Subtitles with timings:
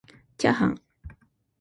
[0.35, 0.81] ちゃーはん